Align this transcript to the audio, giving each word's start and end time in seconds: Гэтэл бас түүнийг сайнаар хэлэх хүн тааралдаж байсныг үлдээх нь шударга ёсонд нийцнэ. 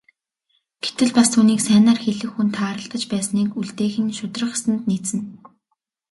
Гэтэл 0.83 1.09
бас 1.17 1.27
түүнийг 1.33 1.59
сайнаар 1.67 1.99
хэлэх 2.01 2.29
хүн 2.33 2.49
тааралдаж 2.57 3.03
байсныг 3.11 3.49
үлдээх 3.59 3.95
нь 4.03 4.15
шударга 4.17 4.53
ёсонд 4.55 4.81
нийцнэ. 4.89 5.21